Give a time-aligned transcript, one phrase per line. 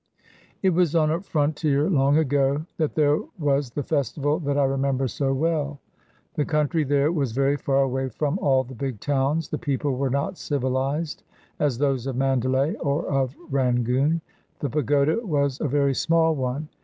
[0.63, 5.07] It was on a frontier long ago that there was the festival that I remember
[5.07, 5.79] so well.
[6.33, 10.09] The country there was very far away from all the big towns; the people were
[10.09, 11.21] not civilized
[11.59, 14.21] as those of Mandalay or of Rangoon;
[14.57, 16.69] the pagoda was a very small one.